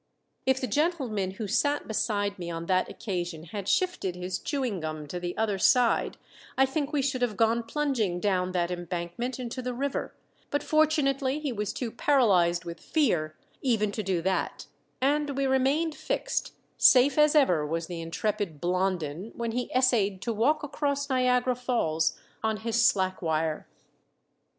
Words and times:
If 0.47 0.59
the 0.59 0.65
gentleman 0.65 1.29
who 1.37 1.45
sat 1.47 1.87
beside 1.87 2.39
me 2.39 2.49
on 2.49 2.65
that 2.65 2.89
occasion 2.89 3.43
had 3.43 3.67
shifted 3.69 4.15
his 4.15 4.39
chewing 4.39 4.79
gum 4.79 5.05
to 5.05 5.19
the 5.19 5.37
other 5.37 5.59
side, 5.59 6.17
I 6.57 6.65
think 6.65 6.91
we 6.91 7.03
should 7.03 7.21
have 7.21 7.37
gone 7.37 7.61
plunging 7.61 8.19
down 8.19 8.51
that 8.53 8.71
embankment 8.71 9.39
into 9.39 9.61
the 9.61 9.75
river; 9.75 10.15
but 10.49 10.63
fortunately 10.63 11.39
he 11.39 11.51
was 11.51 11.71
too 11.71 11.91
paralyzed 11.91 12.65
with 12.65 12.79
fear 12.79 13.35
even 13.61 13.91
to 13.91 14.01
do 14.01 14.23
that, 14.23 14.65
and 14.99 15.37
we 15.37 15.45
remained 15.45 15.93
fixed, 15.93 16.55
safe 16.79 17.19
as 17.19 17.35
ever 17.35 17.63
was 17.63 17.85
the 17.85 18.01
intrepid 18.01 18.59
Blondin 18.59 19.31
when 19.35 19.51
he 19.51 19.71
essayed 19.71 20.19
to 20.23 20.33
walk 20.33 20.63
across 20.63 21.11
Niagara 21.11 21.53
Falls 21.55 22.19
on 22.41 22.57
his 22.65 22.83
slack 22.83 23.21
wire. 23.21 23.67